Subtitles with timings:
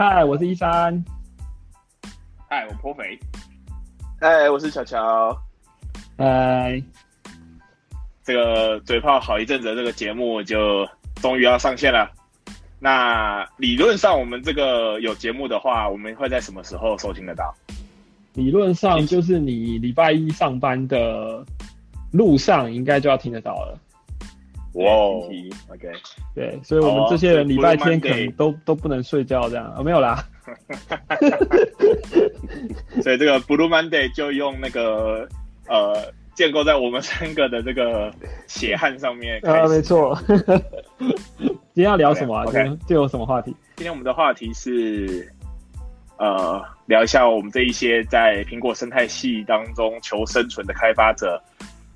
[0.00, 1.04] 嗨，我是一山。
[2.48, 3.18] 嗨，我颇肥。
[4.20, 5.36] 嗨，我是巧巧。
[6.16, 6.80] 嗨，
[8.22, 12.08] 这个嘴炮好一阵子的这个节目就终于要上线了。
[12.78, 17.52] 那理论上，我们这个有节目的话，我们会在什么时候收听得到？
[18.34, 21.44] 理论上就是你礼拜一上班的
[22.12, 23.76] 路上，应该就要听得到了。
[24.74, 25.90] 哇，OK，
[26.34, 30.22] 对，所以我们这些人礼拜天可能都都不能睡觉这样啊，没有啦。
[33.02, 35.26] 所以这个 Blue Monday 就用那个
[35.66, 38.12] 呃建构在我们三个的这个
[38.46, 39.40] 血汗上面。
[39.44, 40.16] 啊，没错。
[41.74, 43.56] 今天要聊什么？OK，就有什么话题？
[43.76, 45.32] 今天我们的话题是
[46.18, 51.42] 呃聊一下我们这一些在苹果生态系当中求生存的开发者。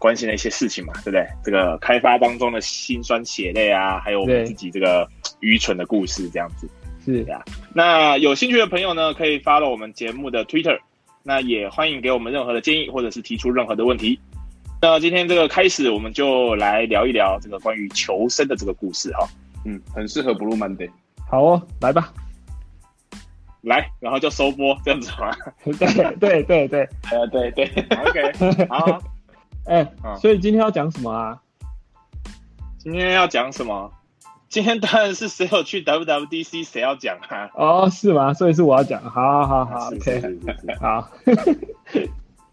[0.02, 1.24] 关心的一些事情嘛，对不对？
[1.45, 6.69] 这个开发当中的辛酸血泪啊，还有我们自己这个愚蠢的故事，这样子
[7.05, 7.41] 是呀。
[7.72, 10.77] 那有兴趣的朋友呢，可以发了我们节目的 Twitter，
[11.22, 14.19] 那也欢迎给我们任何的建议，或者是提出任何的问题。
[14.81, 19.28] 那今天这个开始，我们就来聊一聊这个关于求生的这个故事哈。
[19.64, 20.91] 嗯，很适合 Blue Monday。
[21.31, 22.12] 好哦，来吧，
[23.61, 25.31] 来，然后就收播这样子吗？
[25.62, 25.72] 对
[26.16, 27.64] 对对对， 呃对对，
[28.05, 29.00] OK，好。
[29.65, 31.41] 哎，所以今天要讲什么啊？
[32.79, 33.93] 今天要讲什么？
[34.49, 37.49] 今天当然是谁有去 WWDC，谁要讲啊？
[37.55, 38.35] 哦，是吗？
[38.35, 39.01] 所以是我要讲。
[39.03, 40.21] 好好好，OK，
[40.81, 41.09] 好，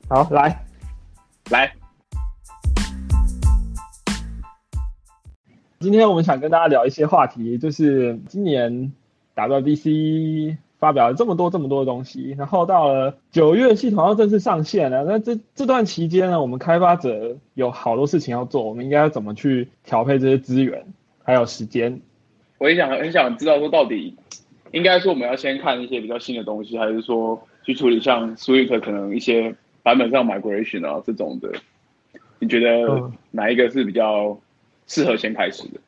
[0.24, 0.66] 好，来，
[1.50, 1.74] 来。
[5.80, 8.94] 今天我们想跟大家聊一些话题，就是今年
[9.36, 10.58] WWDC。
[10.80, 15.04] 发表了这么多这么多的东西，然后到了九月，系统要正式上线了。
[15.04, 20.86] 那这这段期间呢，我们开发者有好多事情要做，我们应该要怎么去调配这些资源，
[21.24, 22.02] 还有时间？
[22.58, 24.16] 我也想很想知道说，到底
[24.72, 29.54] 应该说我们要先看一些比较新的东西，还是说去处理像 Swift 可能一些
[29.84, 31.52] 版本上 migration 啊这种的？
[32.40, 34.40] 你觉得哪一个是比较
[34.88, 35.80] 适合先开始的？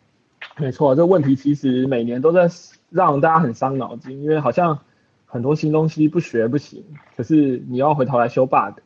[0.61, 2.49] 没错，这问题其实每年都在。
[2.93, 4.79] 让大家很伤脑筋，因为好像
[5.25, 6.83] 很多新东西不学不行，
[7.15, 8.81] 可是你要回头来修 bug，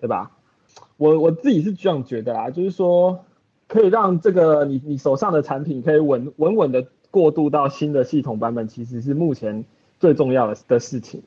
[0.00, 0.30] 对吧？
[0.96, 3.26] 我我自己是这样觉得啦，就是说
[3.68, 9.66] 可以让这个你你手上的产品可以稳稳稳的过渡到新的系统版本，其实是目前
[10.00, 11.22] 最重要的的事情。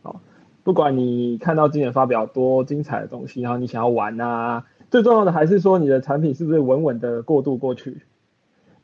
[0.00, 0.18] 好，
[0.64, 7.98] 不管你看到今年发表多精彩的东西，然后你想要玩啊，最重要的还是说你的产品是不是稳稳的过渡过去。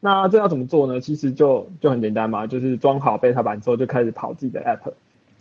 [0.07, 1.01] 那这要怎么做呢？
[1.01, 4.93] 其实就就很简单嘛，就是装好 beta 版之后就开始跑自己的 app。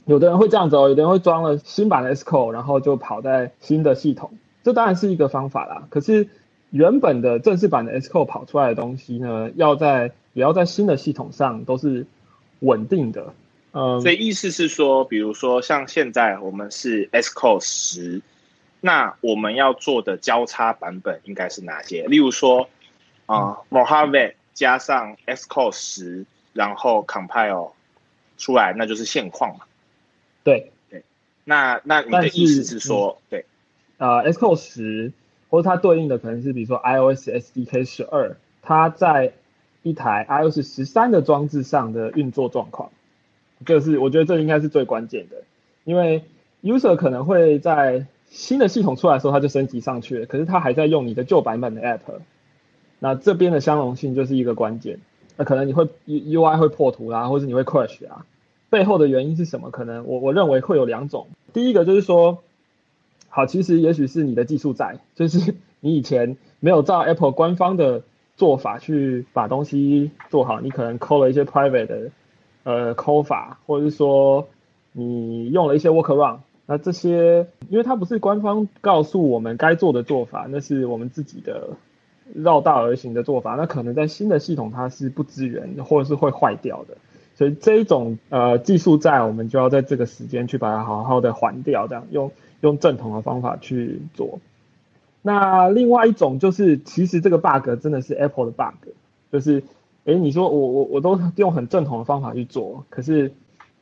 [0.06, 4.32] 有的人会这样子哦，有的人会装了新版的 Sco，然后就跑在新的系统。
[4.64, 5.84] 这当然是一个方法啦。
[5.92, 6.28] 可是
[6.72, 12.08] 原本的正式版的 Sco 跑出来的东西呢，要在也要在新的系统上都是
[12.62, 13.36] 稳定的。
[13.74, 18.24] 嗯，所以意思是说，比如说像现在我们是 Sco 十，
[18.82, 22.08] 那我们要做的交叉版本应该是哪些？
[22.08, 22.68] 例如说
[23.28, 24.34] 啊，Mojave。
[24.56, 27.74] 加上 Xcode 十，然后 compile
[28.40, 29.66] 出来，那就是现况嘛。
[30.44, 30.72] 对。
[30.90, 31.04] 对，
[31.44, 33.46] 那那你的意思是说，对，
[33.98, 35.12] 呃，Xcode 十
[35.50, 39.34] 或者它对应的可能是比如说 iOS SDK 十二，它在
[39.84, 42.92] 一台 iOS 十三的装置上的运作状况，
[43.66, 45.44] 这是我觉得这应该是最关键的，
[45.84, 46.24] 因为
[46.64, 52.00] user 可能会在新的系统出来的时候，它就升级上去了，可是它还在用你的旧版本的 app。
[53.06, 54.98] 那这边的相容性就是一个关键，
[55.38, 58.26] 那可能你会 U I 会破图啦，或者你会 crash 啊，
[58.72, 59.70] 背后的原因是什么？
[59.70, 62.40] 可能我我认为会有两种，第一个就是说，
[63.30, 68.02] 好，其实也许是你的技术在，就是你以前没有照 Apple 官方的
[68.38, 72.12] 做法去把东西做好，你可能抠了一些 private 的
[72.64, 74.48] 呃抠法，或者是说
[74.94, 81.70] 你用了一些 workaround，那这些因为它不是官方告诉我们该做的做法，那是我们自己的。
[82.34, 86.98] 绕道而行的做法，那可能在新的系统它是不支援，或者是会坏掉的。
[87.36, 92.32] 所以这一种呃技术在，我们就要在这个时间去把它好好的还掉，这样用
[92.62, 94.40] 用正统的方法去做。
[95.22, 98.90] 那另外一种就是，其实这个 bug 真的是 Apple 的 bug，
[99.32, 99.64] 就是
[100.06, 103.34] 哎，你说我我我都用很正统的方法去做，可是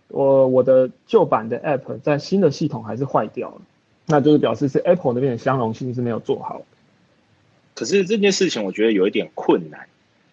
[0.07, 3.61] 我我的旧版的 App 在新的系统还是坏掉了，
[4.07, 6.61] 那就是表示是 Apple 那边的相容性是没有做好。
[7.75, 9.87] 可是这件事情我觉得有一点困难，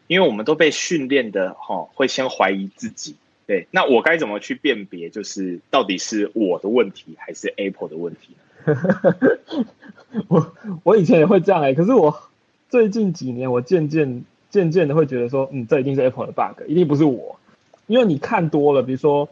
[0.06, 3.16] 因为我们都被训练的哈，会先怀疑自己。
[3.46, 9.66] 对，那我该怎么去辨别，就是到底是我的问题还是 Apple 的问题呢？
[10.28, 10.52] 我
[10.84, 12.30] 我以前也会这样哎，可是我
[12.68, 17.40] 最近几年我渐渐渐渐的会觉得说，嗯，这一定是 Apple 的 bug，一定不是我，
[17.88, 19.28] 因为你看多了，比如说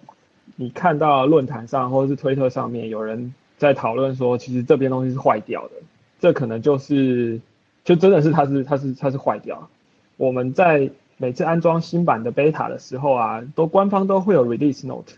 [0.57, 5.75] 你看到论坛上或者是推特上面有人在讨论说，其实这边东西是坏掉的，
[6.19, 7.41] 这可能就是
[7.89, 9.71] 就真的是它是它是它是坏掉。
[10.19, 15.15] 我们在每次安装新版的 beta 的时候啊，都官方都会有 release note。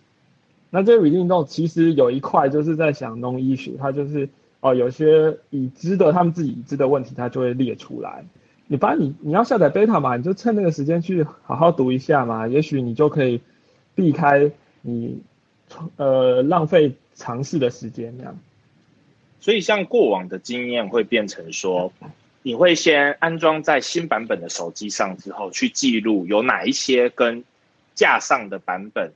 [0.70, 4.28] 那这个 release note 其实有一块就是在想 non issue，它就是
[4.60, 8.24] 哦有些已知的他们自己已知的问题，它就会列出来。
[8.68, 13.40] 你把你你要下载 beta 嘛，你就趁那个时间去好好读一下嘛，也许你就可以
[13.96, 14.52] 避开
[14.82, 15.22] 你
[15.96, 18.38] 呃浪费尝试的时间这样。
[19.40, 21.92] 所以像过往的经验会变成说，
[22.42, 27.44] 你会先安装在新版本的手机上之后，去记录有哪一些跟
[27.94, 29.12] 架上的版本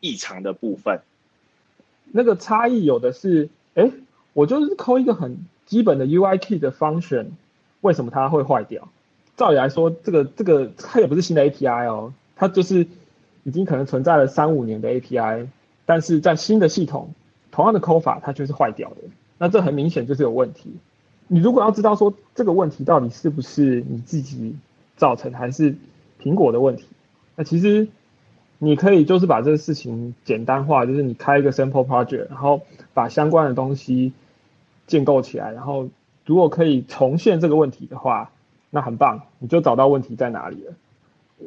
[0.00, 1.00] 异常的部分。
[2.12, 3.90] 那个差异有的是，哎，
[4.32, 7.26] 我就是抠一个很基本的 UI key 的 function。
[7.82, 8.88] 为什么它会坏掉？
[9.36, 12.86] 照理来说，这个这个它也不是新的 API 哦，它就是
[13.44, 15.46] 已经可能存在了三五年的 API，
[15.84, 17.14] 但是在新的系统，
[17.52, 18.96] 同样的抠法它就是坏掉的。
[19.38, 20.74] 那这很明显就是有问题。
[21.28, 24.56] 你如果要知道说这个问题到底是不是你自己
[24.96, 25.74] 造成，还是
[26.22, 26.86] 苹果的问题，
[27.34, 27.88] 那其实
[28.58, 32.62] 你可以就是把这个事情简单化，就是你开一个 sample project，然后
[32.94, 34.12] 把相关的东西
[34.86, 35.88] 建构起来，然后。
[36.28, 38.32] 如果可以重现这个问题的话，
[38.70, 40.74] 那很棒，你就找到问题在哪里了。
[41.38, 41.46] 哦，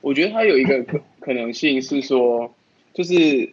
[0.00, 2.54] 我觉得它有一个可可能性是说，
[2.94, 3.52] 就是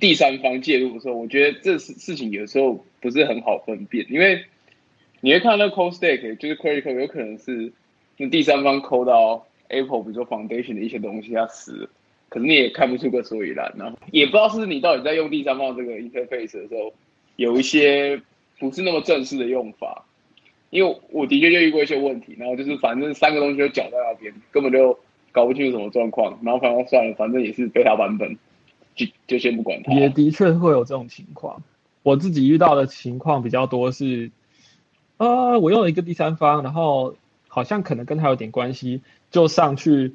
[0.00, 4.44] 第三方介入的时候，我觉得这事事情有时候不是很好分辨，因为
[5.20, 7.72] 你会看到那 code stack 就是 critical，有可能是
[8.16, 11.88] 那第三方抠到 Apple 比如说 Foundation 的一些东西它死，
[12.28, 16.92] 可是你也看不出个所以然，然后也不知道是你到底在用第三方这个 interface 的时候
[17.36, 18.20] 有一些。
[18.60, 20.04] 不是那么正式的用法，
[20.70, 24.98] 因为我的确就遇过一些问题，然后就是反正三个东西都搅在那边，根本就
[25.30, 28.36] 搞不清楚什么状况，然后反正算了，反正也是贝塔版本，
[28.98, 29.94] 就就先不管它。
[29.94, 31.62] 也的确会有这种情况，
[32.02, 34.30] 我自己遇到的情况比较多是，
[35.16, 37.14] 呃，我用了一个第三方，然后
[37.46, 39.00] 好像可能跟他有点关系，
[39.30, 40.14] 就上去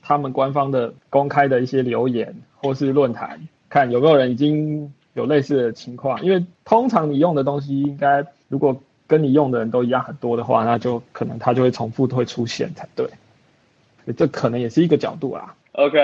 [0.00, 4.92] 他们官方的公开的一些留言或是论坛，看有没有人已经。
[5.14, 13.06] 有类似的情况，因为通常你用的东西应该如果跟你用的人都一样很多的话，那就可能它就会重复会出现才对。
[14.16, 15.54] 这可能也是一个角度啊。
[15.72, 15.98] OK，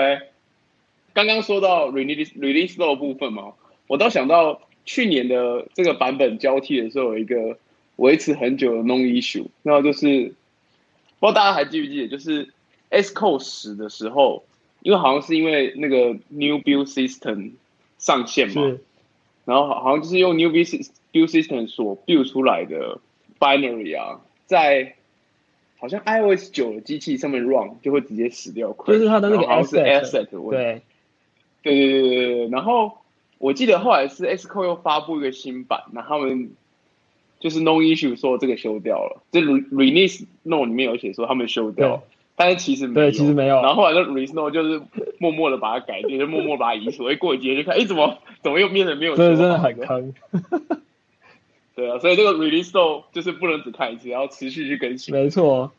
[1.13, 3.53] 刚刚说到 release release low 部分嘛，
[3.87, 7.57] 我倒想到去年的这个版本交替的时候，有一个
[7.97, 10.33] 维持很久的 non issue，那就是
[11.19, 12.49] 不知道大家还记不记得，就是
[12.89, 14.43] S Code 十的时候，
[14.81, 17.51] 因为好像是因为那个 New Build System
[17.97, 18.77] 上线嘛。
[19.45, 22.99] 然后好像就是用 New Build System 所 build 出来的
[23.39, 24.93] binary 啊，在
[25.79, 30.63] 好像 iOS 九的机器上面 run 就会直接死掉，就是它的那个 asset 的问题。
[30.63, 30.81] 对
[31.61, 32.47] 对对对对对。
[32.49, 32.97] 然后
[33.37, 36.51] 我记得后来是 Xcode 又发布一个新版，那他们
[37.39, 42.03] 就是 No Issue 说这个修掉了，这 Release No 里面有写说他们修掉。
[42.41, 43.57] 但是其实没有，对，其实没有。
[43.61, 44.81] 然后后来就 restore 就是
[45.17, 47.11] 默默的把它改，就默默把它移除。
[47.11, 49.15] 一过一节就看，哎，怎么怎么又变成没有？
[49.17, 50.13] 真的真的很坑。
[51.75, 55.13] 对啊，所以这个 restore 就是不能只看一次，要持续去更新。
[55.13, 55.73] 没错。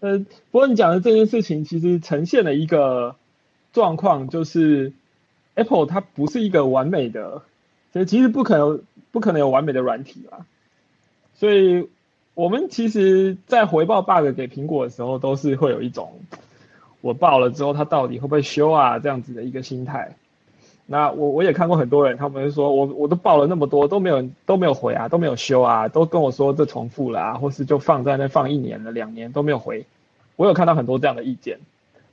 [0.00, 0.18] 呃，
[0.50, 3.16] 不过你讲的这件事情，其实呈现了一个
[3.72, 4.92] 状况，就是
[5.54, 7.42] Apple 它不是一个完美的，
[7.92, 8.82] 所以其实不可能
[9.12, 10.46] 不可能有完美的软体啦。
[11.34, 11.88] 所以。
[12.38, 16.20] 我们其实，在回报 bug 给苹果的时候，都是会有一种
[17.00, 20.14] 我报了之后，它到底会不会修啊这样子的一个心态。
[20.86, 29.84] 那我我也看过很多人，他们说我我都报了那么多，都没有都没有回啊，都没有修啊，都跟我说这重复了啊，或是就放在那放一年了、两年都没有回。
[30.36, 31.58] 我有看到很多这样的意见。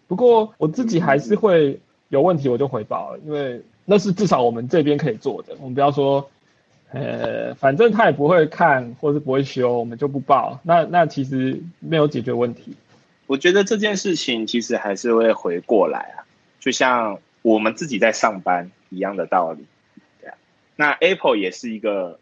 [0.07, 5.55] 不过我自己还是会有问题我就回报了，因为那是至少我们这边可以做的。
[5.59, 6.29] 我们不要说。
[6.91, 10.57] 呃，反正他也不会看，或是不会修，我们就不报。
[10.63, 12.73] 那那其实没有解决问题。
[13.27, 16.23] 我觉得这件事情其实还是会回过来啊，
[16.59, 19.65] 就像我们自己在上班一样的道理。
[20.21, 20.37] 对啊，
[20.77, 22.17] 那 Apple 也是一个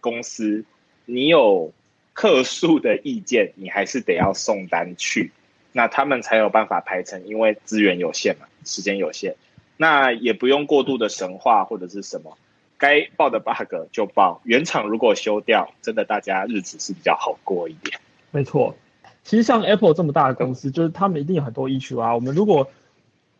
[0.00, 0.64] 公司，
[1.06, 1.72] 你有
[2.12, 5.32] 客诉的意见，你还是得要送单去，
[5.76, 9.36] 那他们才有办法排成，因为资源有限嘛，时间有限。
[9.76, 12.38] 那也不用过度的神话或者是什么。
[12.78, 18.00] 该报的 bug 就报，原厂如果修掉，真的大家日子是比较好过一点。
[18.30, 18.74] 没错，
[19.22, 22.14] 其实像 Apple 这么大的公司，就是他们一定有很多 issue 啊。
[22.14, 22.70] 我们如果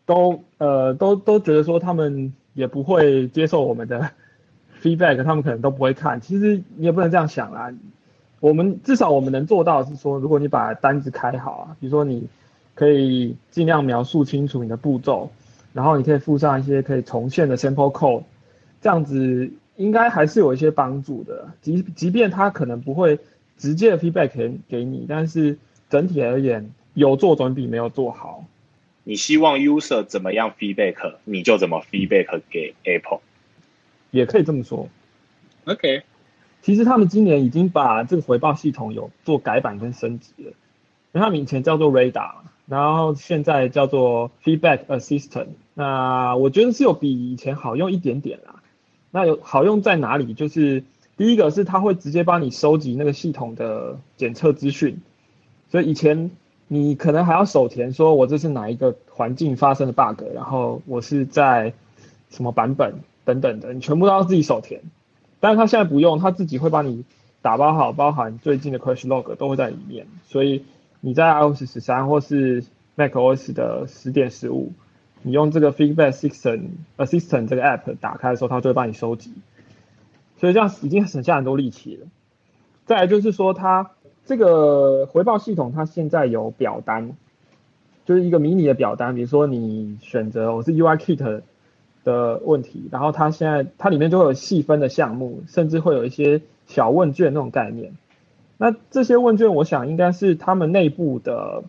[0.05, 4.11] 都呃都都觉得说他们也不会接受我们的
[4.83, 6.21] feedback，他们可能都不会看。
[6.21, 7.73] 其实你也不能这样想啦。
[8.39, 12.27] 我们至少我们能做到是说，如果你把单子开好啊，比如说你
[12.75, 15.31] 可以尽量描述清楚你的步骤。
[15.73, 18.23] 然后你可以附上一些可以重现的 sample code，
[18.81, 21.51] 这样子应该还是有一些帮助的。
[21.61, 23.19] 即即便他可能不会
[23.57, 25.55] 直接的 feedback 给给你，但是
[25.87, 28.43] 整体而言，有做总比没有做好。
[29.03, 33.19] 你希望 user 怎么样 feedback，你就怎么 feedback 给 Apple，
[34.09, 34.89] 也可以这么说。
[35.65, 36.01] OK，
[36.67, 40.49] 其实他们今年已经把这个回报系统有做改版跟升级了，
[41.13, 42.31] 因为他们以前叫做 Radar，
[42.65, 45.47] 然后现在叫做 Feedback Assistant。
[45.75, 48.55] 那我觉得是有比以前好用一点点啦。
[49.11, 50.33] 那有好用在哪里？
[50.33, 50.83] 就是
[51.15, 54.99] 第一个是它会直接帮你收集那个系统的检测资讯，
[55.71, 56.31] 所以以前
[56.67, 61.71] 你可能还要手填，说我这是哪一个环境发生的 bug，然后我是在
[62.29, 64.81] 什么版本等等的，你全部都要自己手填。
[65.39, 67.05] 但是它现在不用，它自己会帮你
[67.41, 70.65] 打包好，包含最近的 crash log 都会在里面，所以
[70.99, 72.63] 你在 iOS 十三或是
[72.97, 74.73] macOS 的十点十五，
[75.21, 79.31] 你用这个 Feedback Assistant Assistant 这个 app 打开的时候，它就会帮你收集，
[80.37, 82.07] 所以这样已经省下很多力气了。
[82.85, 83.91] 再来就是说，它
[84.25, 87.15] 这个回报系统，它现在有表单，
[88.05, 91.43] 就是一个迷你的表单，比如说你选择我是 UI Kit。
[92.07, 97.97] 的问题，然后它现在它里面就会有细分的项目，甚至会有一些小问卷那种概念。
[98.57, 101.65] 那这些问卷，我想应该是他们内部的，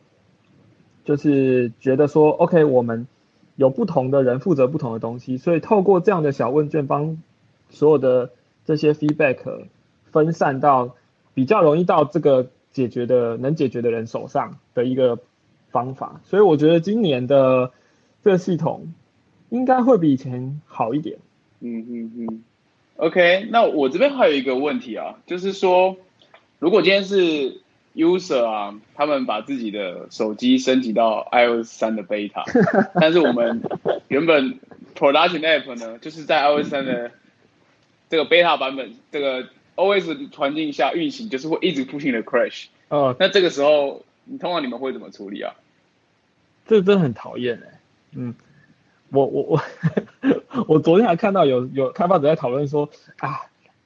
[1.05, 3.09] 就是觉得说，OK，我们
[3.57, 7.21] 有不同的人负责不同的东西，所以透过这样的小问卷，帮
[7.69, 8.31] 所有的
[8.65, 9.65] 这些 feedback
[10.13, 10.95] 分散到
[11.35, 15.19] 比较容易到这个解决的能解决的人手上的一个
[15.73, 16.21] 方法。
[16.23, 17.73] 所以我觉得今年的
[18.23, 18.95] 这个系统。
[19.51, 21.19] 应该会比以前好一点。
[21.61, 22.45] 嗯嗯嗯。
[22.97, 25.97] OK，那我这边还有一个问题啊，就是说，
[26.59, 27.61] 如果今天是
[27.95, 32.43] user 啊，他们把自己的手机升级到 iOS 三的 beta，
[33.01, 33.63] 但是我们
[34.09, 34.59] 原本
[34.97, 37.13] production app 呢，就是在 iOS 三的
[38.11, 42.67] 这个 beta 版本，这个 OS 环境下运行，就是会一直出现的 crash。
[42.89, 45.55] 哦，那这个时候，你通常你们会怎么处理啊？
[46.67, 47.81] 这真的很讨厌哎，
[48.17, 48.35] 嗯。
[49.11, 49.61] 我我我
[50.67, 52.89] 我昨天还看到有有开发者在讨论说
[53.21, 53.41] 啊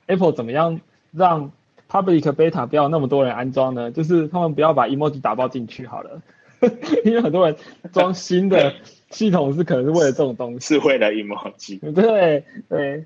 [0.06, 0.80] ，Apple 怎么样
[1.12, 1.52] 让
[1.88, 3.90] Public Beta 不要那么多人安装呢？
[3.90, 6.22] 就是他们不要把 emoji 打包进去好了，
[7.04, 7.56] 因为很多人
[7.92, 8.74] 装新的
[9.10, 11.78] 系统是可能是为了这种东西，是为了 emoji。
[11.94, 13.04] 对对，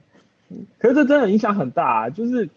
[0.79, 2.49] 可是这真的影响很大，啊就是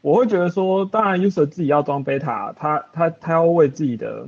[0.00, 4.26] 我会觉得说，当然 user 自己要装 beta，他他他要为自己的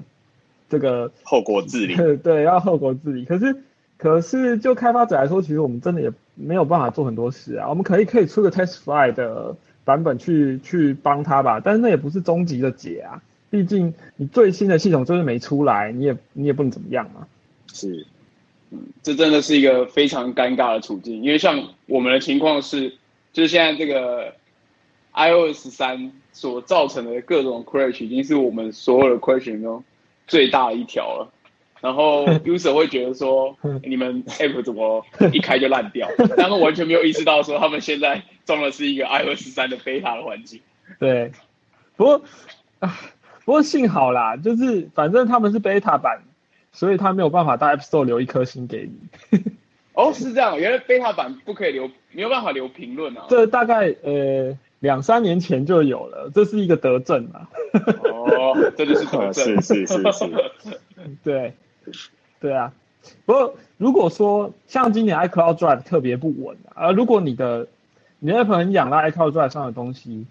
[0.69, 3.65] 这个后果自理， 对，要后果自理，可是。
[4.03, 7.69] 可是就开发者来说，其实我们真的也没有办法做很多事啊。
[7.69, 9.55] 我们可以可以出个 TestFlight 的
[9.85, 13.23] 版本去去帮他吧，但是那也不是终极的解啊。
[13.49, 17.29] 毕竟你最新的系统就是没出来，你也你也不能怎么样嘛。
[17.73, 18.05] 是，
[18.73, 21.23] 嗯，这真的是一个非常尴尬的处境。
[21.23, 22.91] 因为像我们的情况是，
[23.33, 24.33] 就是现在这个
[25.15, 29.85] iOS 三所造成的各种 crash 已经是我们所有的 crash 中
[30.27, 31.33] 最大一条了。
[31.83, 36.09] 然后 user 会觉得说， 你们 app 怎么一开就烂掉？
[36.39, 40.61] 然后完全没有意识到说，他们现在装的是一个 iOS 三的 beta 的环境。
[41.01, 41.33] 对，
[41.97, 42.23] 不过
[42.79, 42.97] 啊，
[43.45, 46.23] 不过幸好啦，就是反正他们是 beta 版，
[46.71, 49.41] 所以他没有办法在 App Store 留一颗星给你。
[49.95, 53.27] 哦，是这样，原来 beta 版不可以留，没有办法留评论啊。
[53.29, 57.49] 这大概呃两三年前就有了，这是一个德政啊。
[58.05, 60.81] 哦，这就是德政，是是是是，
[61.25, 61.55] 对。
[62.41, 62.73] 对啊，
[63.25, 67.67] 不过如果说像今年 iCloud Drive 特别不稳啊，如果你的
[68.19, 70.27] 你的 App 很仰赖 iCloud Drive 上的东西，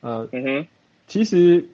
[0.00, 0.66] 呃，嗯哼，
[1.06, 1.68] 其实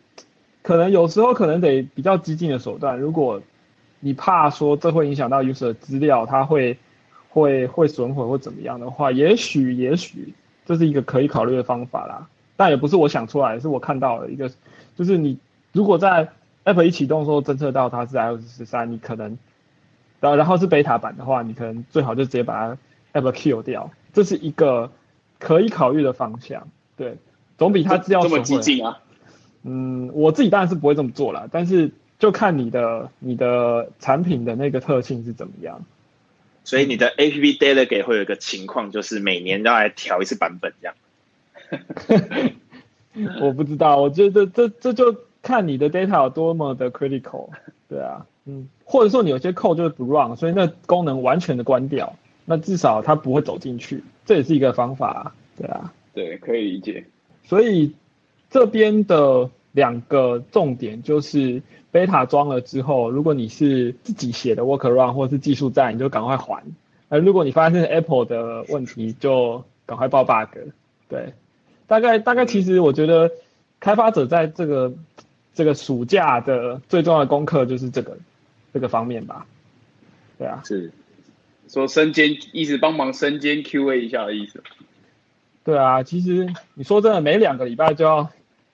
[0.63, 2.99] 可能有时候可能得比较激进的手段。
[2.99, 3.41] 如果
[4.01, 6.79] 你怕说这会影响到 user 的资料，它会
[7.29, 10.33] 会会损毁或怎么样的话，也许也许
[10.65, 12.29] 这是一个可以考虑的方法啦。
[12.57, 14.51] 但也不是我想出来，是我看到了一个，
[14.97, 15.39] 就是你
[15.73, 16.29] 如果在
[16.69, 19.39] App 一启动的时候侦测到它是 iOS 十三，你可能，
[20.21, 22.77] 然后然后是 beta 版的话，你可能最好就直接把
[23.15, 24.93] 它 App kill 掉，这是一个
[25.39, 26.69] 可以考虑的方向。
[26.95, 27.17] 对，
[27.57, 28.99] 总比它资料这么激进啊。
[29.63, 35.87] 嗯，我自己当然是不会这么做了，但是就看你的你的产品的那个特性是怎么样。
[36.65, 42.53] 所以你的 App Delegate 会有一个情况，就是每年要来调一次版本这样。
[43.41, 45.17] 我不知道，我觉得这这就。
[45.43, 47.49] 看你的 data 有多么的 critical，
[47.89, 57.05] 对啊，嗯，或者说你有些 code 就是不 run，所以那功能完全的关掉，那至少它不会走进去，这也是一个方法，对啊，对，可以理解。
[57.45, 57.95] 所以
[58.51, 66.63] 这边的两个重点，就是 beta 装了之后，如果你是自己写的 workaround 或是技术站，你就赶快还；
[67.09, 70.59] 而如果你发现 Apple 的问题，就赶快报 bug。
[71.09, 71.33] 对，
[71.87, 73.31] 大概大概其实我觉得
[73.81, 74.93] 开发者在这个
[75.59, 78.17] 这个暑假的最重要的功课就是这个
[78.73, 79.45] 这个方面吧。
[80.39, 80.93] 对啊，是
[81.69, 84.63] 说身兼意思帮忙身兼 QA 一下的意思。
[85.65, 88.31] 对啊，其实你说真的，每两个礼拜就要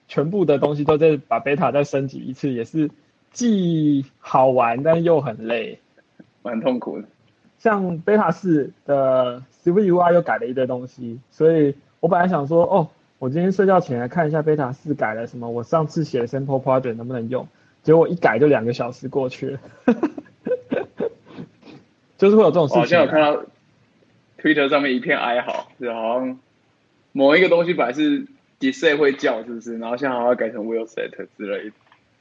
[0.07, 2.91] 全部的东西都在把 beta 再升级一次，也是
[3.31, 5.79] 既好玩但又很累，
[6.43, 7.07] 蛮痛苦的。
[7.57, 12.87] 像 beta 四的 CVUI 又改了一堆东西，所以我本来想说，哦，
[13.19, 17.47] 我今天睡觉前来看一下 beta 四改了什么，我上次写的 sample project 能不能用？
[17.83, 19.59] 结果一改就两个小时过去了，
[22.17, 22.81] 就是会有这种事情。
[22.81, 23.43] 好像有看到
[24.41, 26.39] Twitter 上面一片哀嚎，就好像。
[27.11, 28.25] 某一个东西本来是
[28.59, 29.77] display 会叫，是不是？
[29.77, 31.71] 然后现在好像改成 will set 之类的。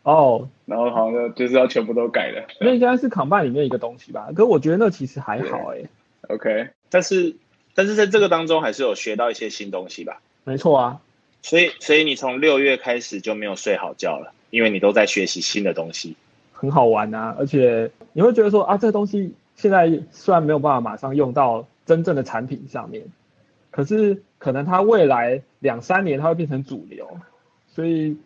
[0.04, 2.46] 哦，然后好像就是要全部都改了。
[2.60, 4.28] 那应该是 combine 里面一个东西吧？
[4.36, 5.82] 可我觉得那其实还好哎。
[6.28, 7.34] OK，但是
[7.74, 10.20] 但是在这个当中还是有学到一些新东西吧？
[10.44, 11.00] 没错啊。
[11.42, 16.16] 所以所以你从六月开始就没有睡好觉了，因为你都在学习新的东西。
[16.52, 23.04] 很好玩啊，而且你会觉得说啊，这个东西现在虽然没有办法马上用到真正的产品上面。
[23.70, 27.18] 可是可能它未来两三年它会变成主流，
[27.74, 28.16] 所以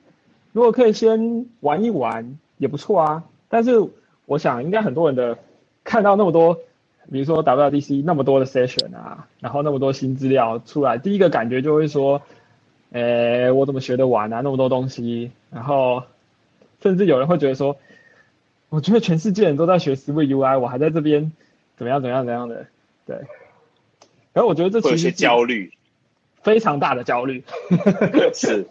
[0.52, 3.24] 如果可以先玩一玩也不错啊。
[3.48, 3.82] 但是
[4.26, 5.38] 我想应该很多人的
[5.84, 6.60] 看到那么多，
[7.10, 12.20] 比如说 WDC 那么多的 session 啊，然后那么多新资料出来，第一个感觉就会说，
[12.92, 14.40] 诶，我怎么学得完啊？
[14.42, 16.02] 那么多东西，然后
[16.82, 17.76] 甚至有人会觉得说，
[18.68, 21.32] 我觉得全世界人都在学 Swift UI，我还在这边
[21.76, 22.66] 怎么样怎么样怎样的，
[23.06, 23.16] 对。
[24.34, 25.72] 然后我觉得这其实焦虑，
[26.42, 27.42] 非常大的焦虑，
[28.34, 28.66] 是，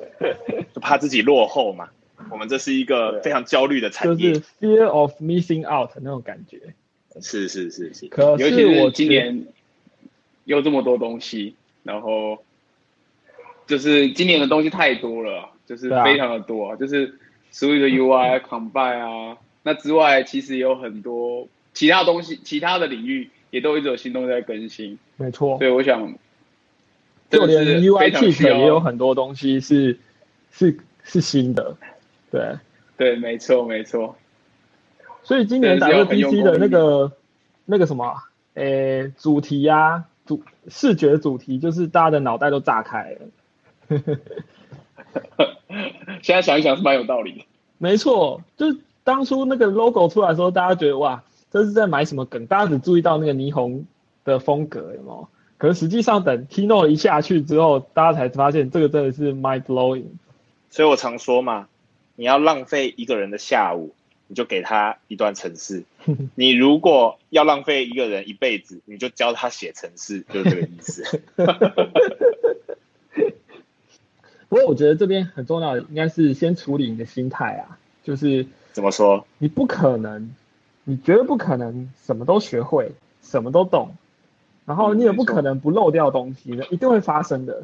[0.73, 1.89] 就怕自己落后嘛。
[2.29, 6.73] 我们这是一个非常焦虑的产业，就是 fear of missing out 那种感觉。
[7.21, 9.45] 是是是是，可是我今年
[10.45, 12.43] 有这么多东西，然后
[13.65, 17.17] 就是今年的东西太多了，就是非常的多，啊就是
[17.51, 23.29] Swift UI Combine 啊，那之外其实有很多其他东西，其他的领域。
[23.49, 25.57] 也都一直有新东西在更新，没错。
[25.57, 26.13] 对，我想，
[27.29, 29.97] 就连 UI Kit 也有很多东西是
[30.51, 31.77] 是是新的，
[32.29, 32.57] 对，
[32.97, 34.17] 对，没错，没错。
[35.27, 37.11] 所以今年 WDC 的那个
[37.65, 38.15] 那个什么，
[38.53, 43.19] 诶，主题呀，主视觉主题，就是大家的脑袋都炸开了。
[46.21, 47.45] 现在想一想是蛮有道理的。
[47.77, 51.21] 没错，就是当初那个 logo 出来的时候，大家觉得哇。
[51.49, 52.45] 这是在买什么梗？
[52.45, 53.85] 大家只注意到那个霓虹
[54.25, 55.27] 的风格，有有？
[55.57, 60.03] 可是实际上等 keynote 一下去之后，大家才发现这个真的是 mind blowing。
[60.69, 61.67] 所以我常说嘛，
[62.17, 63.95] 你要浪费一个人的下午，
[64.27, 65.83] 你就给他一段程式；
[66.35, 71.21] 你如果要浪费一个人一辈子，你就教他写程式，就是这个意思。
[74.49, 79.25] 不过我觉得这边很重要的应该是先处理你的心态啊，就是怎么说？
[79.37, 80.33] 你不可能。
[80.89, 83.97] 你绝对不可能什么都学会，什么都懂，
[84.65, 87.63] 然后你也不可能不漏掉东西，一定会发生的。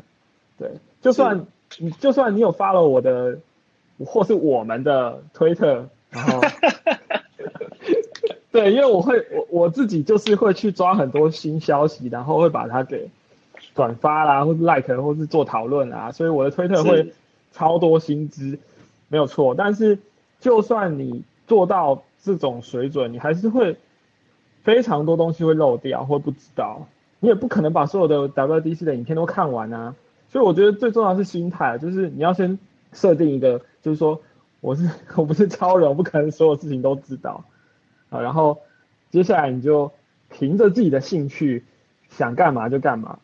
[0.58, 0.72] 对，
[1.02, 1.46] 就算
[1.78, 3.40] 你就算你有发了我的，
[4.06, 6.42] 或是我们的推特，然后，
[8.52, 13.10] 对，因为我会我我自己就是会去抓很多新消息，然后会把它给
[13.76, 17.14] 转发啦，或是 like，或是做讨论啊，所以我的推特会
[17.52, 18.60] 超多新知，
[19.10, 19.56] 没有错。
[19.56, 19.98] 但是
[20.40, 22.04] 就算你做到。
[22.26, 23.76] 这种水准，你还是会
[24.62, 26.88] 非常多东西会漏掉或不知道，
[27.20, 29.94] 你也不可能把所有的 WDC 的影片都看完啊。
[30.32, 32.58] 所以我觉得最重要是心态，就是你要先
[32.94, 34.22] 设定一个，就是说
[34.64, 37.44] 我是 我不是超人，我不可能所有事情都知道
[38.10, 38.22] 啊。
[38.22, 38.62] 然后
[39.12, 39.92] 接下来你就
[40.30, 41.66] 凭着自己的兴趣
[42.10, 43.20] 想干嘛就干嘛，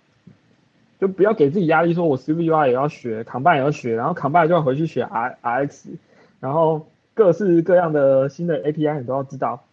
[0.99, 5.97] 就不要给自己压力，说我 c v u i 也要学，Combine 也要学，然后 Combine 就要回去学 R RX，
[6.39, 6.85] 然后。
[7.15, 9.65] 各式各样的新的 API 你都要知道，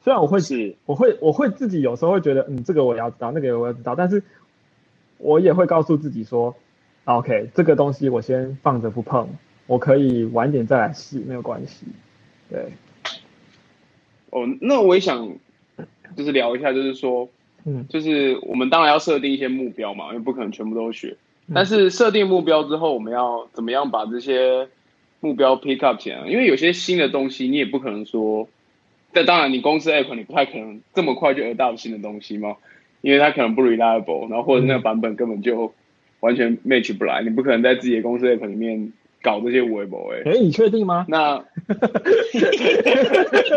[0.00, 4.24] 虽然我会是我会我会自己有时候会觉得嗯这个我要知道那个我要知道，但是
[5.18, 6.56] 我也会告诉自己说
[7.04, 9.28] ，OK 这个东西我先放着不碰，
[9.68, 11.86] 我可以晚点再来试没有关系。
[12.50, 12.72] 对，
[14.30, 15.36] 哦，那我也想
[16.16, 17.28] 就是聊一下，就是说，
[17.64, 21.16] 嗯，就是我们当然要设定一些目标嘛，因为不可能全部都学，
[21.54, 24.66] 但是设定目标之后，我们要怎么样把这些。
[25.20, 28.48] 目标 pick up 起来，因为有些新的东西你也不可能说，
[29.12, 32.54] 但当然你公司 app 你不太可能这么快就 adopt 新的东西嘛，
[33.00, 35.74] 因为它可能不 reliable，然后或者那个版本根本就
[36.20, 40.22] 完全 match 不来，你不可能在自己的公司 app 里面搞这些微博哎。
[40.24, 41.04] 哎，你确定吗？
[41.08, 41.34] 那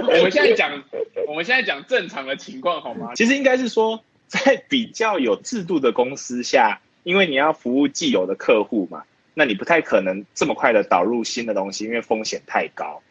[0.07, 0.83] 我们现在讲，
[1.27, 3.11] 我们现在讲正常的情况好吗？
[3.15, 13.01] 其实应该是说，在比较有制度的公司下，因为你要服务既有的客户嘛，那你不太可能这么快的导入新的东西，因为风险太高。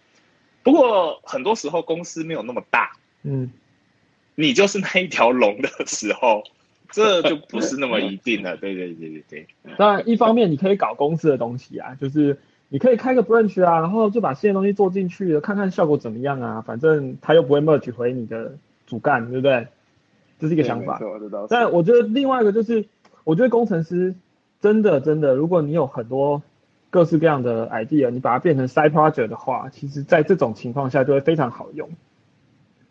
[0.63, 3.51] 不过很多时候公司没有那么大，嗯，
[4.35, 6.45] 你就是那一条龙的时候，
[6.93, 8.57] 这就不是那么一定了。
[8.57, 9.47] 对对对对对。
[9.77, 16.61] 当然，一方面你可以搞公司的东西啊，就是你可以开个 branch 啊，然后就把新的东西做进去，看看效果怎么样啊。
[16.61, 19.69] 反正他又不会 merge 回你的主干，对不对？
[20.39, 21.01] 这是一个想法。
[21.49, 22.87] 但我觉得另外一个就是，
[23.25, 24.15] 我觉得工程师
[24.61, 26.43] 真的真的，如果你有很多。
[26.93, 31.89] 各式各样的 idea，你把它变成 side project 的话，其实在这种情况下就会非常好用。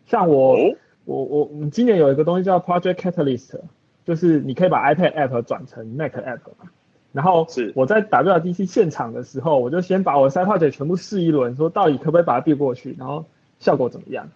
[0.06, 0.56] 像我，
[1.04, 3.60] 我我我们今年有一个东西叫 Project Catalyst，
[4.04, 6.70] 就是你可以把 iPad app 转成 Mac app 嘛。
[7.12, 13.24] 然后我在 WDC 现场的时候，我就先把我的 side project 全部试一轮，说到底可不可以把它变过去，然后
[13.58, 14.28] 效果怎么样？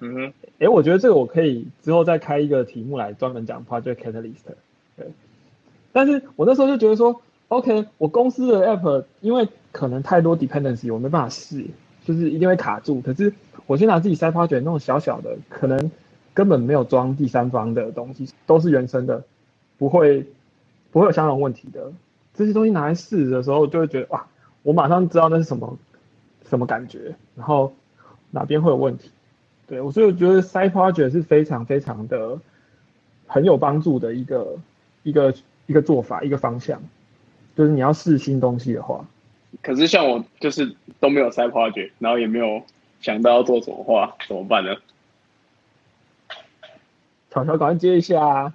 [0.00, 4.44] 嗯哼，哎，我觉得这个我可以之后再开一个题目来专门讲 Project Catalyst。
[4.96, 5.06] 对，
[5.92, 7.20] 但是我那时候就觉得说。
[7.48, 11.64] OK，我公司的 App 因为可能太多 dependency，我没办法试，
[12.04, 13.00] 就是一定会卡住。
[13.00, 13.32] 可是
[13.66, 15.90] 我先拿自己 side project 那种小小的，可能
[16.38, 19.24] 根本没有装第三方的东西，都是原生的，
[19.76, 20.24] 不会
[20.92, 21.92] 不会有相同问题的。
[22.32, 24.24] 这些东西拿来试的时候，就会觉得哇，
[24.62, 25.76] 我马上知道那是什么
[26.48, 27.74] 什么感觉，然后
[28.30, 29.10] 哪边会有问题。
[29.66, 32.38] 对我所以我觉得 side project 是非常非常的
[33.26, 34.56] 很有帮助的一个
[35.02, 35.34] 一个
[35.66, 36.80] 一个做法，一个方向。
[37.56, 39.04] 就是你要试新东西的话，
[39.60, 42.62] 可是像我就是都没有塞 project，然后也没有
[43.00, 44.76] 想到要做什么话，怎么办呢？
[47.30, 48.54] 巧巧，赶快接一下啊！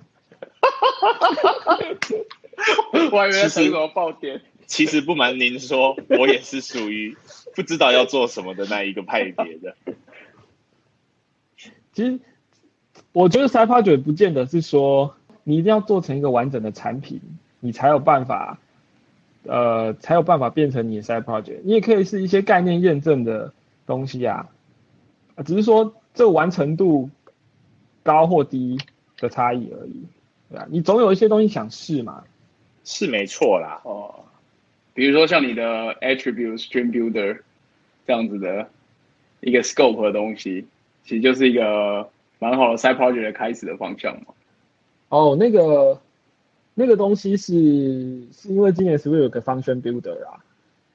[3.12, 4.42] 我还以为等什么爆点。
[4.66, 7.16] 其实不瞒您说，我也是属于
[7.56, 9.76] 不知道要做什么的那一个派别的。
[11.94, 12.20] 其实
[13.12, 17.22] 我觉得塞 project 不见得是说你一定要做成一个完整的产品，
[17.60, 18.58] 你才有办法。
[19.46, 21.60] 呃，才有办法变成你的 side project。
[21.66, 23.52] 你也可以是一些概念验证的
[23.86, 24.48] 东西啊，
[25.46, 27.10] 只是说这完成度
[28.04, 28.78] 高或低
[29.18, 30.06] 的差异而已，
[30.50, 30.68] 对吧？
[30.70, 32.24] 你总有一些东西想试嘛，
[32.84, 33.82] 是没错啦。
[33.84, 34.26] 哦，
[34.94, 37.40] 比如说像你的 attribute stream builder
[38.06, 38.70] 这样子的
[39.40, 40.68] 一个 scope 的东西，
[41.04, 44.28] 其实就是一个蛮好的 side project 的开始的方向嘛。
[45.10, 46.00] 哦，那个。
[46.76, 47.54] 那个东西是
[48.32, 50.42] 是因为今年是不是有个 function builder 啊？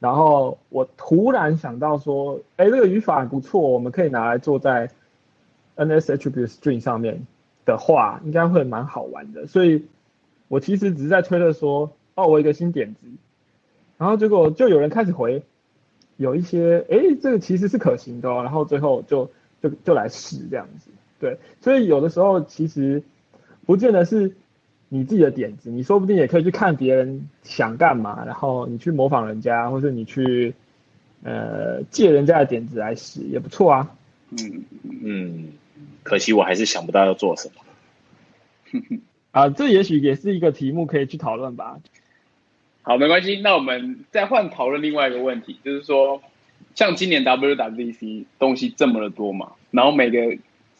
[0.01, 4.91] 然后我突然想到说，哎，这个语法不错，我们可以拿来做在
[5.79, 7.27] NS attribute string 上面
[7.65, 9.47] 的话，应该会蛮好玩的。
[9.47, 9.87] 所以
[10.49, 13.07] 我其实只是在推特说，哦，我一个新点子，
[13.97, 15.43] 然后结果就有人开始回，
[16.17, 19.31] 有一些，哎，这个其实是可行的，哦然后最后就
[19.63, 20.91] 就就来试这样子。
[21.19, 23.03] 对，所以有的时候其实
[23.65, 24.35] 不见得是。
[24.91, 30.55] 你自己的点子，你说不定也可以去看别人想干嘛，然后你去模仿人家，或者你去
[31.23, 33.95] 呃借人家的点子来使，也不错啊。
[34.31, 34.65] 嗯
[35.05, 35.49] 嗯，
[36.03, 39.01] 可惜我还是想不到要做什么。
[39.33, 41.79] 啊，这也许也是一个题目可以去讨论吧。
[42.83, 46.23] 好，没关系，那我们再换讨论另外一个问题，就是说，
[46.75, 50.19] 像今年 WWDC 东西这么的多嘛，然后每个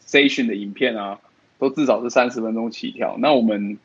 [0.05, 1.19] station 的影片啊，
[1.57, 3.77] 都至少是三十分钟起跳，那我们。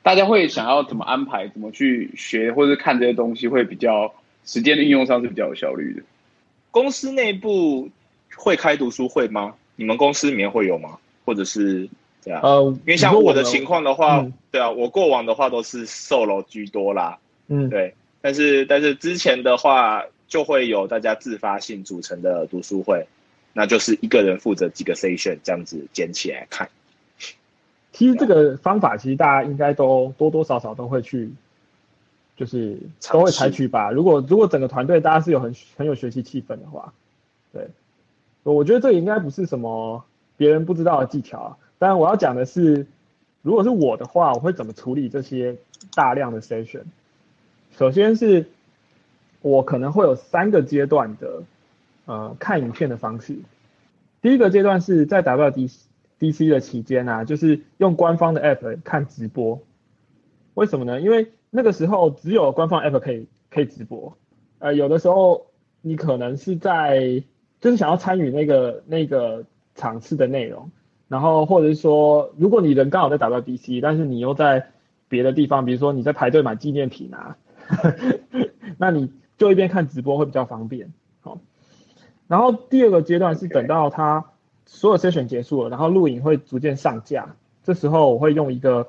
[0.00, 6.02] 大家会想要怎么安排，怎么去学或者看这些东西，会比较时间的运用上是比较有效率的。
[6.70, 7.90] 公司内部
[8.34, 9.54] 会开读书会吗？
[9.78, 10.98] 你们公司里面会有吗？
[11.24, 11.88] 或者是
[12.20, 12.40] 这样？
[12.42, 17.18] 呃，因为像我的情况的话，对啊，我过往的话都是 solo 居多啦。
[17.46, 17.94] 嗯，对。
[18.20, 23.06] 但是但是之前的话，就会有大家自发性组成的读书会，
[23.52, 26.68] 那就是一个人负责几个 session 这样子捡起来看。
[27.92, 31.30] 其实这个方法，其实大家应该都多多少少都会去，
[32.36, 32.76] 就是
[33.10, 33.90] 都会采取吧。
[33.90, 36.92] 如果如果整个团队大家是有很很有学习气氛的话，
[37.52, 37.68] 对，
[38.52, 40.04] 我觉得这应该不是什么
[40.36, 41.56] 别人不知道的技巧啊。
[41.78, 42.86] 当然我要讲的是，
[43.42, 45.56] 如果是我的话，我会怎么处理这些
[45.94, 46.84] 大量的 session？
[47.70, 48.46] 首先是，
[49.42, 51.42] 我可能会有三个阶段的
[52.06, 53.36] 呃看影片的方式。
[54.20, 55.70] 第一个阶段是在达到第。
[56.20, 59.60] DC 的期间啊，就是用官方的 App 看直播，
[60.54, 61.00] 为什么呢？
[61.00, 64.18] 因为那个时候只有官方 App 可以可以直播，
[64.58, 65.46] 呃，有的时候
[65.80, 67.22] 你可能是在
[67.60, 69.44] 就是想要参与那个那个
[69.74, 70.70] 场次的内容，
[71.08, 74.70] 然后或者是说，如果你人刚好在打到 DC，但是你又在
[75.08, 77.36] 别的地方，比如说你在排队买纪念品啊，
[78.78, 80.92] 那你就一边看直播会比较方便。
[81.20, 81.38] 好，
[82.26, 84.24] 然后第二个阶段是等到它
[84.66, 88.88] 所有筛选结束了，然后录影会逐渐上架，这时候我会用一个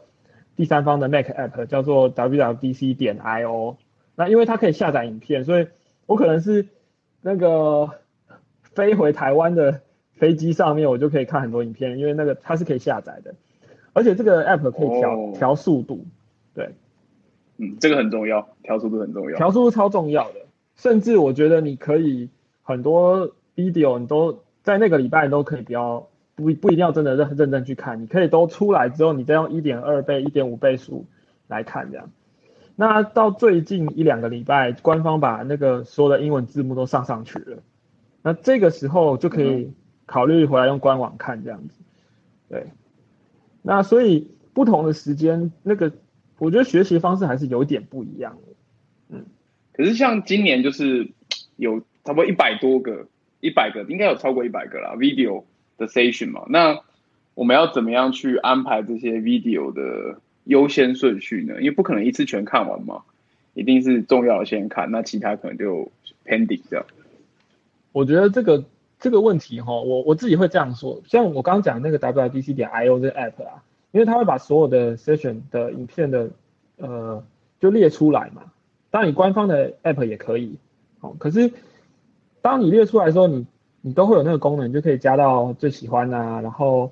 [0.55, 3.77] 第三方的 Mac App 叫做 WWDC 点 IO。
[4.15, 5.67] 那因为它可以下载影片，所以
[6.05, 6.67] 我可能是
[7.21, 7.91] 那个
[8.79, 9.81] 飞回台湾的
[10.13, 13.35] 飞机上面，我就可以看很多影片，因为那个它是可以下载的，
[13.91, 16.05] 而且这个 app 可以调调速度，
[16.53, 16.69] 对，
[17.57, 20.35] 嗯，这个很重要，调速度很重要，调速度超重要的，
[20.77, 22.29] 甚至我觉得你可以
[22.63, 31.05] 很多 video 你都在那个礼拜都可以不要不不一定要真的认认真去看，你可以都出来之后，你再用一点二倍、一点五倍速
[31.47, 32.09] 来看这样。
[32.77, 37.57] 那到最近一两个礼拜，官方把那个所有的英文字幕都上上去了，
[38.21, 39.71] 那这个时候就可以
[40.05, 41.75] 考虑回来用官网看这样子。
[42.49, 42.65] 对，
[43.61, 45.91] 那所以不同的时间，那个
[46.37, 48.53] 我觉得学习方式还是有点不一样的。
[49.09, 49.25] 嗯，
[49.73, 51.09] 可是像今年就是
[51.55, 53.07] 有差不多一百多个，
[53.39, 55.43] 一百个应该有超过一百个啦 video
[55.77, 56.81] 的 session 嘛，那
[57.35, 60.19] 我们要怎么样去安排这些 video 的？
[60.45, 61.59] 优先顺序呢？
[61.59, 63.03] 因为不可能一次全看完嘛，
[63.53, 65.91] 一定是重要的先看，那其他可能就
[66.25, 66.83] pending 这样。
[67.99, 68.63] 我觉得这个
[68.97, 76.29] 这个问题哈，我我自己会这样说，像我刚刚讲那个 WDC 点 IO 这个 app 啊，因为它会把所有的 session 的影片的
[76.77, 77.23] 呃
[77.59, 78.43] 就列出来嘛。
[78.89, 80.57] 当然你官方的 app 也可以，
[80.99, 81.51] 好，可是
[82.41, 83.45] 当你列出来的时候，你
[83.81, 86.91] 你都会有那个功能，就可以加到最喜欢啊，然后。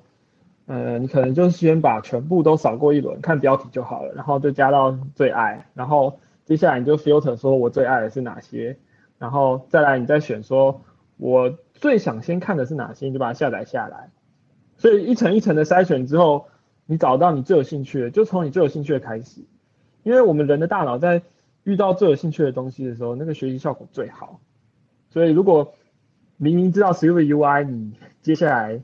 [0.70, 8.76] 呃，你可能就先把全部都扫过一轮，看标题就好了，然后就加到最爱，然后接下来你就 filter 说我最爱的是哪些，
[9.18, 10.82] 然后再来你再选说
[11.18, 14.10] 我最想先看的是哪些，你就把它下载下来。
[14.78, 16.46] 所以一层一层的筛选之后，
[16.86, 19.42] 你找到你最有兴趣的，就从你最有兴趣的开始，
[20.02, 21.20] 因为我们人的大脑在
[21.64, 24.40] 遇到最有兴趣的东西的时候，那个学习效果最好。
[25.10, 25.74] 所以如果
[26.38, 28.80] 明明知道 s i v UI，你接下来。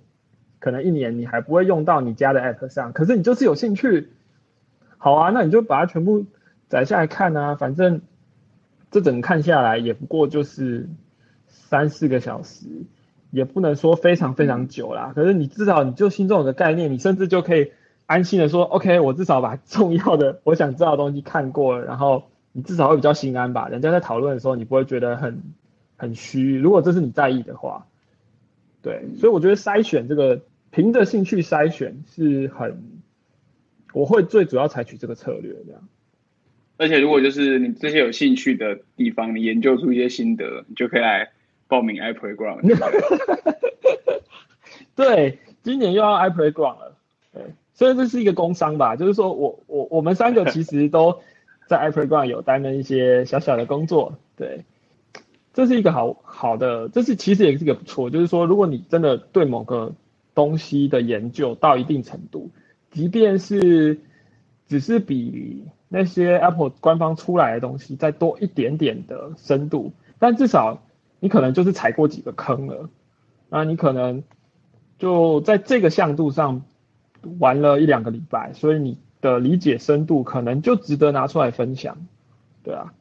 [0.60, 4.08] 可能一年你还不会用到你家的 app 上，可是你就是有兴趣，
[4.96, 6.24] 好啊，那你就把它全部
[6.68, 8.00] 载下来看啊，反正
[8.90, 10.88] 这整看下来也不过就是
[11.54, 12.66] 三四个小时，
[13.30, 15.12] 也不能说非常非常久啦。
[15.14, 17.72] 可是你至少你就心中有个概念，你甚至就可以
[18.06, 23.68] 安心的说，OK，我至少把重要的我想知道的东西看过了，然后你至少会比较心安吧。
[23.68, 25.42] 人家在讨论的时候，你不会觉得很
[25.96, 26.56] 很虚。
[26.58, 27.86] 如果这是你在意的话，
[28.82, 30.42] 对，所以我觉得筛选这个。
[30.70, 32.82] 凭着兴趣筛选是很，
[33.92, 35.88] 我会最主要采取这个策略这样。
[36.78, 41.30] 而且如果就是你这些有兴趣的地方，你研究出一些心得，你就可以来
[41.74, 42.62] 报名 iPlayground。
[44.94, 46.96] 对，今年又要 iPlayground 了。
[47.32, 51.18] 对，所以这是一个工商吧，就是说我我我们三个 其实都
[51.66, 54.16] 在 iPlayground 有担任一些小小的工作。
[54.36, 54.64] 对，
[55.52, 59.92] 这是一个好好的，这是其实也是一个不错，就是说如果你真的对某个
[60.32, 62.52] 东西的研究到一定程度，
[62.92, 63.98] 即便是
[64.68, 70.80] 只是比那些 Apple 官方出来的东西再多一点点的深度，但至少
[71.24, 72.90] 你可能就是踩过几个坑了，
[73.48, 74.22] 那你可能
[74.98, 76.60] 就在这个向度上
[77.38, 81.96] 玩了一两个礼拜，所以你的理解深度可能就值得拿出来分享，
[82.62, 82.92] 对啊，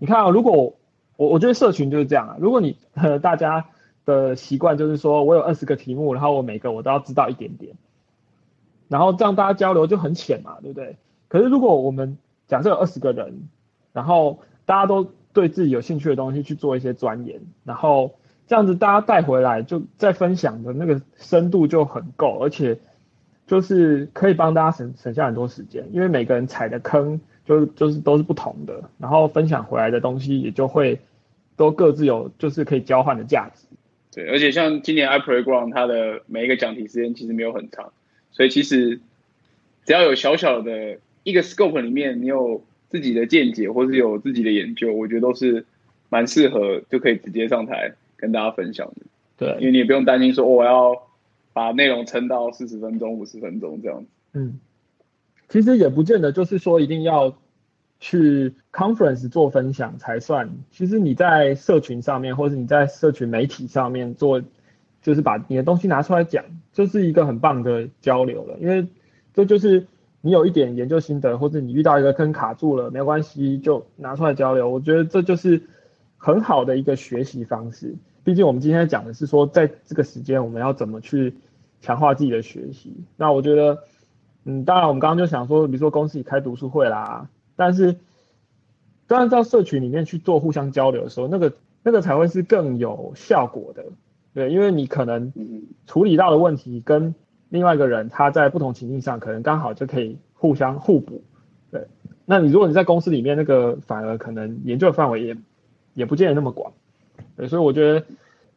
[0.00, 0.74] 你看啊，如果
[1.16, 2.76] 我我觉得社群就是这样啊，如果你
[3.22, 3.66] 大家。
[4.06, 7.74] 的习惯就是说，我有二十个题目，然后我每个我都要知道一点点，
[8.86, 10.98] 然后这样大家交流就很浅嘛，对不对？
[11.28, 13.48] 可是如果我们假设有二十个人，
[13.94, 18.14] 然后大家都对自己有兴趣的东西去做一些钻研，然后
[18.46, 22.78] 这样子大家带回来就再分享的那个深度就很够，而且
[23.46, 30.98] 就是可以帮大家省省下很多时间，因为每个人踩的坑就就是都是不同的，然后分享回来的东西也就会
[31.56, 33.66] 都各自有就是可以交换的价值。
[34.12, 37.92] 对，而且像今年 iPlayground 它的每一个讲题时间其实没有很长，
[38.30, 39.00] 所以其实
[39.84, 42.62] 只要有小小的一个 scope 里面，你有
[42.94, 45.66] 自己的见解或是有自己的研究，我觉得都是
[46.10, 49.06] 蛮适合就可以直接上台跟大家分享的。
[49.36, 51.02] 对，因为你也不用担心说我要
[51.52, 54.06] 把内容撑到四十分钟、五十分钟这样子。
[54.34, 54.60] 嗯，
[55.48, 57.36] 其实也不见得就是说一定要。
[58.00, 60.50] 去 conference 做分享才算。
[60.70, 64.42] 其实你在社群上面，或者你在社群媒体上面做，
[65.00, 68.58] 就是把你的东西拿出来讲，就是一个很棒的交流了。
[68.60, 68.86] 因为
[69.32, 69.86] 这就是
[70.24, 74.66] 你有一点研究心得，或者你遇到一个坑卡住了，没关系，就拿出来交流。
[74.70, 75.60] 我觉得这就是
[76.16, 77.94] 很好的一个学习方式。
[78.24, 81.34] 毕竟我们今天讲的是说，在这个时间我们要怎么去
[81.82, 82.96] 强化自己的学习。
[83.18, 83.80] 那我觉得，
[84.44, 87.28] 嗯，当然我们刚刚就想说，比如说公司里开读书会啦。
[87.54, 87.94] 但是
[89.06, 93.84] 当然到社群里面去做互相交流的时候，那个那个才会是更有效果的。
[94.32, 95.34] 对，因为你可能
[95.86, 97.14] 处理到的问题跟
[97.48, 101.22] 另外一个人他在不同情境上可能刚好就可以互相互补。
[101.70, 101.86] 对，
[102.24, 105.36] 那你如果你在公司里面，那个反而可能研究的范围也
[105.94, 106.72] 也不见得那么广。
[107.36, 108.06] 对，所以我觉得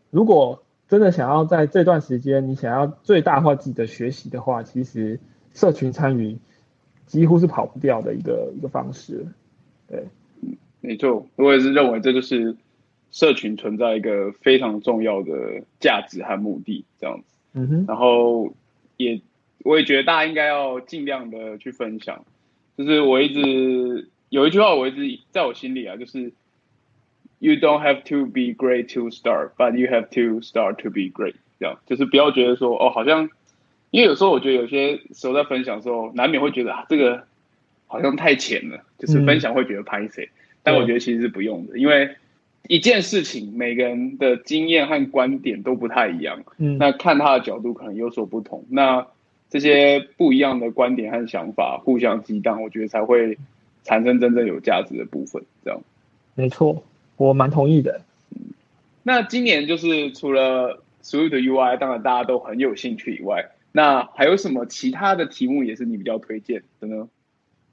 [0.10, 5.20] 如果真的想要在这段时间你想要最大化自己的学习的话，其实
[5.54, 6.38] 社群参与
[7.06, 9.26] 几乎是跑不掉的一个一个方式。
[9.88, 10.06] 对，
[10.82, 12.56] 没错，我也是认为这就是。
[13.10, 15.32] 社群存在一个非常重要的
[15.80, 17.38] 价值和目的，这样子。
[17.54, 17.86] 嗯哼。
[17.88, 18.52] 然后
[18.98, 19.22] 也，
[19.64, 22.26] 我也觉得大家应该要尽量的去分享。
[22.78, 26.32] 就是我一直有一句话，我一直在我心里啊，就是
[27.40, 31.10] “You don't have to be great to start, but you have to start to be
[31.10, 33.30] great。”这样，就是不要觉得说哦，好像，
[33.92, 37.24] 因为有时候我觉得有些时候在分享的时候，难免会觉得啊，这个
[37.88, 40.30] 好像太浅了，就是分享会觉得拍谁。
[40.64, 42.16] 但我觉得其实是不用的，因为。
[42.68, 48.66] 一件事情，每个人的经验和观点都不太一样，嗯，那看他的角度可能有所不同。
[48.70, 49.08] 那
[49.50, 53.38] 这些不一样的观点和想法互相激荡，我觉得才会
[53.84, 55.42] 产生真正有价值的部分。
[55.64, 55.82] 这样，
[56.36, 56.84] 没错，
[57.16, 58.02] 我蛮同意的。
[59.04, 67.08] 那今年就是除了 Swift UI，当然大家都很有兴趣以外，那还有什么其他的题目也是你比较推荐的呢？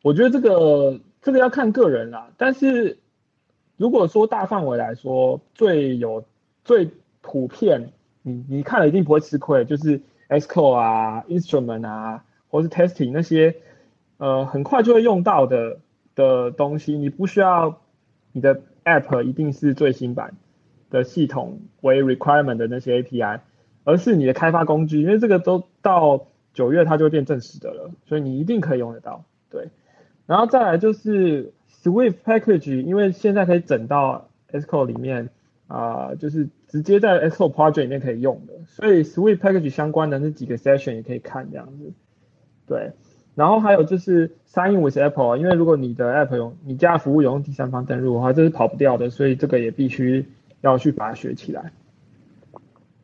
[0.02, 2.98] 我觉得这个这个要看个人啦，但是。
[3.76, 6.24] 如果说大范围来说，最有
[6.64, 7.90] 最普遍，
[8.22, 13.56] 你你看了一定不会吃亏，就是 S Q 啊、Instrument 啊，或是 Testing 那些，
[14.18, 15.80] 呃，很快就会用到的
[16.14, 17.80] 的东西，你不需要
[18.30, 20.36] 你的 App 一定是最新版
[20.90, 23.40] 的系统为 requirement 的那些 API，
[23.82, 29.24] 而是你的开发工具，因为这个都到九月它就会变正式的了，所以你一定可以用得到。
[29.50, 29.68] 对，
[30.26, 31.52] 然后再来就是。
[31.84, 35.28] Swift package 因为现在可以整到 Xcode 里面
[35.66, 41.92] 啊，就是直接在 Xcode project 里面可以用的，所以 Swift package 相关的那几个 session 也可以看这样子。
[42.66, 42.92] 对，
[43.34, 50.26] 然后还有就是 Sign with Apple，因为如果你的 App 用你家服务有用第三方登录的话，这是跑不掉的，所以这个也必须
[50.62, 51.70] 要去把它学起来。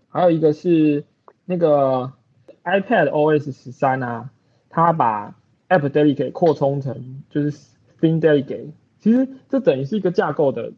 [0.09, 1.05] 还有一个是
[1.45, 2.13] 那个
[2.65, 4.31] iPad OS 十三啊，
[4.71, 5.35] 它把
[5.69, 7.69] App Daily 给扩充成就是。
[8.01, 10.73] Thing Delegate，其实这等于是一个架构的，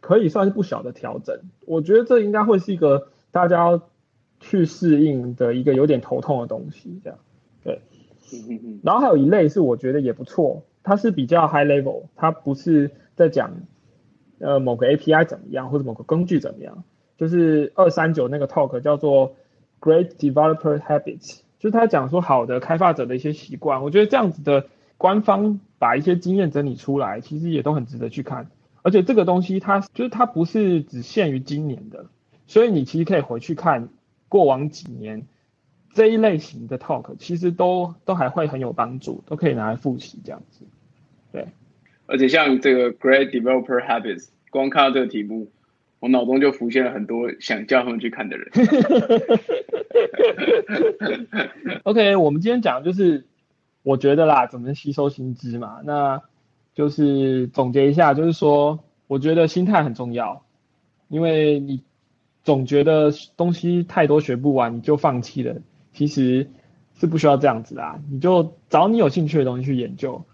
[0.00, 1.40] 可以算是不小的调整。
[1.66, 3.82] 我觉得这应该会是一个大家要
[4.40, 7.18] 去适应的一个有点头痛的东西，这样
[7.62, 7.80] 对。
[8.82, 13.52] 然后还有一类是我觉得也不错，它是比较 high level，它不是在讲
[14.38, 16.84] 呃某个 API 怎么样或者某个工具怎么样，
[17.16, 19.36] 就是二三九那个 talk 叫做
[19.80, 23.82] Great Developer Habits，就是他讲说好的开发者的一些习惯。
[23.84, 24.66] 我觉得这样子的
[25.04, 25.60] 官方。
[25.76, 28.48] 把一些经验整理出来，其实也都很值得去看。
[28.80, 32.06] 而且这个东西它就是它不是只限于今年的，
[32.46, 33.90] 所以你其实可以回去看
[34.30, 35.26] 过往几年
[35.92, 40.64] 这一类型的 talk，其实都都还会很有帮助，都可以拿来复习这样子。
[41.32, 41.48] 对，
[42.06, 45.50] 而且像这个 Great Developer Habits，光看到这个题目，
[46.00, 48.48] 我脑中就浮现了很多想叫他们去看的人。
[51.84, 53.26] OK，我们今天讲的就是。
[53.84, 55.80] 我觉得啦，怎么吸收新知嘛？
[55.84, 56.22] 那
[56.74, 60.42] 就是总结一下，就是说，我觉得心态很重要，
[61.08, 61.82] 因为你
[62.42, 65.56] 总觉得东西太多学不完，你就放弃了，
[65.92, 66.48] 其实
[66.94, 68.00] 是不需要这样子啊。
[68.10, 70.24] 你就找你有兴趣的东西去研究，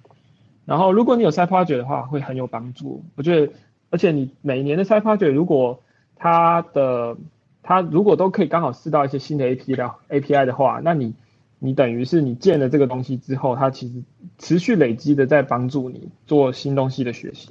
[0.65, 3.03] 然后如果你有 side project 的话，会很有帮助。
[3.17, 3.53] 我觉得，
[3.91, 5.83] 而且你每年的 side project 如果
[6.15, 7.17] 它的
[7.65, 11.17] 它如果都可以刚好试到一些新的 A P 的 A P I 的话，那你。
[11.63, 14.03] 你等于是你建了这个东西之后，它其实
[14.39, 17.51] 持续累积的在帮助你做新东西的学习。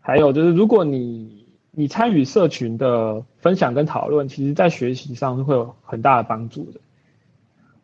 [0.00, 6.80] 还有就是，如果你你参与社群的分享跟讨论，其实在学习上是会有很大的帮助的。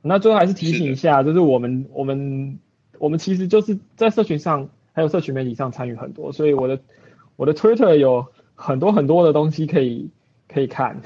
[0.00, 2.60] 那最后还是提醒一下，就是我们我们
[3.00, 6.78] 我们其实就是在社群上还有社群媒体上参与很多，所以我的
[7.34, 10.10] 我的 Twitter 有很多很多的东西可以。
[10.48, 11.00] 可以看，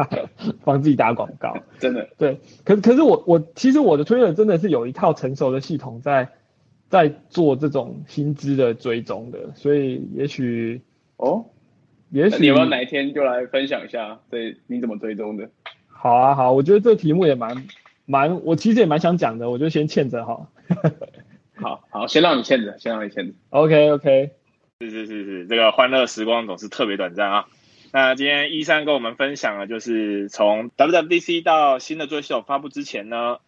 [0.64, 2.40] 帮自己打广告，真的对。
[2.64, 6.28] 可可是我我其实我的 Twitter 真的是有一套成熟的系统在
[6.88, 10.80] 在做这种薪资的追踪的，所以也许
[11.16, 11.44] 哦，
[12.10, 15.48] 也许你要哪一天就来分享一下，对你怎么追踪的？
[15.86, 17.64] 好啊好，我觉得这个题目也蛮
[18.06, 20.48] 蛮，我其实也蛮想讲的，我就先欠着哈。
[21.60, 23.34] 好好，先让你欠着，先让你欠着。
[23.50, 24.30] OK OK，
[24.80, 27.44] 是是是是，这个欢乐时光总是特别短暂啊。
[27.92, 33.38] 那今天一三跟我们分享了，就是从 WWDC 到新的作业系统发布之前呢，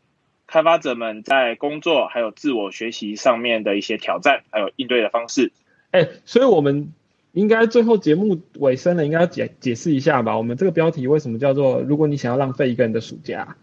[0.49, 5.53] 开发者们在工作还有自我学习上面的一些挑战，还有应对的方式。
[5.93, 6.93] 哎，所以我们
[7.30, 10.36] 应该最后节目尾声了，应该要解解释一下吧？
[10.36, 13.57] 我们这个标题为什么叫做“如果你想要浪费一个人的暑假”？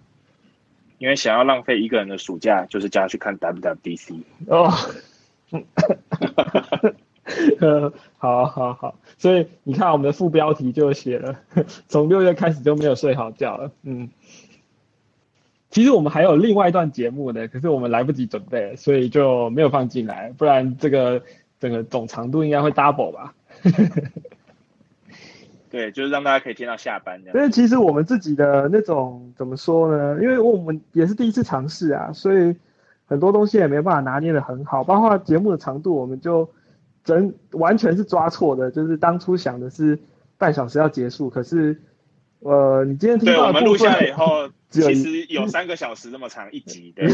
[0.97, 4.71] 因为想要浪费一个人的暑假，就是叫他去看 WWDC 哦。
[8.17, 11.39] 好好好，所以你看我们的副标题就写了，
[11.87, 13.71] 从六月开始就没有睡好觉了。
[13.83, 14.09] 嗯，
[15.69, 21.21] 其实我们还有另外一段节目的，可是我们来不及准备，所以就没有放进来，不然这个
[21.59, 23.33] 整个总长度应该会 double 吧。
[25.71, 27.37] 对，就是让大家可以听到下班这样。
[27.37, 30.17] 因为其实我们自己的那种怎么说呢？
[30.19, 32.55] 因为我们也是第一次尝试啊，所以
[33.05, 36.49] 很多东西也没办法拿捏的很好，包括节目的长度，我们就
[37.03, 38.71] 整完全是抓错的。
[38.71, 39.99] 就是当初想的是
[40.37, 41.81] 半小时要结束，可是
[42.39, 47.05] 呃，你今天听到我们录下来以后， 其实有三个小时那么长一集 的。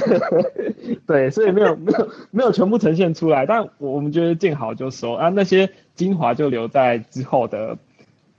[1.08, 7.78] 对，所以没有没有没有全部呈现出来，但我们觉得见好就收啊，那些精华就留在之后的。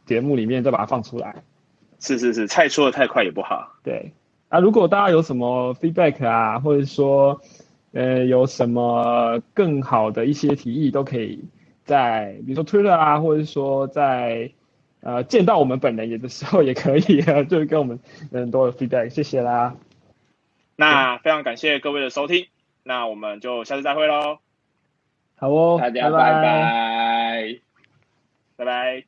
[0.06, 1.42] 节目里面再把它放出来，
[1.98, 3.72] 是是是，菜出的太快也不好。
[3.82, 4.12] 对，
[4.48, 7.40] 啊，如果大家有什么 feedback 啊，或者说，
[7.92, 11.44] 呃，有什么更好的一些提议，都可以
[11.84, 14.50] 在比如说 Twitter 啊，或者说在
[15.00, 17.98] 呃见到我们本人的时候也可以，就是跟我们
[18.32, 19.74] 很多的 feedback，谢谢啦。
[20.76, 22.48] 那非常感谢各位的收听，
[22.82, 24.38] 那我们就下次再会喽。
[25.36, 27.58] 好哦，大家拜拜，
[28.56, 29.04] 拜拜。